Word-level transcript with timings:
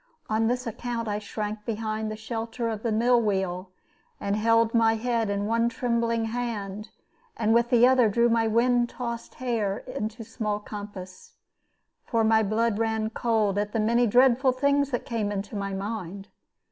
On 0.31 0.47
this 0.47 0.65
account 0.65 1.07
I 1.07 1.19
shrank 1.19 1.63
behind 1.63 2.09
the 2.09 2.15
shelter 2.15 2.69
of 2.69 2.81
the 2.81 2.91
mill 2.91 3.21
wheel, 3.21 3.69
and 4.19 4.35
held 4.35 4.73
my 4.73 4.95
head 4.95 5.29
in 5.29 5.45
one 5.45 5.69
trembling 5.69 6.25
hand, 6.25 6.89
and 7.37 7.53
with 7.53 7.69
the 7.69 7.87
other 7.87 8.09
drew 8.09 8.27
my 8.27 8.47
wind 8.47 8.89
tossed 8.89 9.35
hair 9.35 9.77
into 9.85 10.23
small 10.23 10.59
compass. 10.59 11.33
For 12.03 12.23
my 12.23 12.41
blood 12.41 12.79
ran 12.79 13.11
cold 13.11 13.59
at 13.59 13.73
the 13.73 13.79
many 13.79 14.07
dreadful 14.07 14.53
things 14.53 14.89
that 14.89 15.05
came 15.05 15.31
into 15.31 15.55
my 15.55 15.71
mind. 15.71 16.29